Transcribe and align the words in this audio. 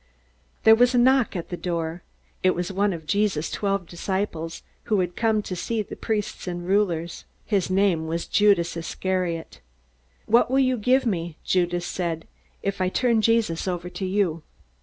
There 0.63 0.73
was 0.73 0.95
a 0.95 0.97
knock 0.97 1.35
at 1.35 1.49
the 1.49 1.55
door. 1.55 2.01
It 2.41 2.55
was 2.55 2.71
one 2.71 2.91
of 2.91 3.05
Jesus' 3.05 3.51
twelve 3.51 3.85
disciples, 3.85 4.63
who 4.85 4.99
had 4.99 5.15
come 5.15 5.43
to 5.43 5.55
see 5.55 5.83
the 5.83 5.95
priests 5.95 6.47
and 6.47 6.67
rulers. 6.67 7.25
His 7.45 7.69
name? 7.69 7.99
His 7.99 7.99
name 7.99 8.07
was 8.07 8.25
Judas 8.25 8.75
Iscariot. 8.75 9.59
"What 10.25 10.49
will 10.49 10.57
you 10.57 10.77
give 10.79 11.05
me," 11.05 11.37
Judas 11.43 11.85
said, 11.85 12.27
"if 12.63 12.81
I 12.81 12.89
turn 12.89 13.21
Jesus 13.21 13.67
over 13.67 13.89
to 13.91 14.05
you?" 14.07 14.41